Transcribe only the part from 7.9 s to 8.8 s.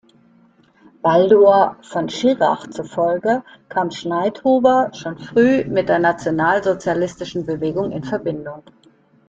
in Verbindung.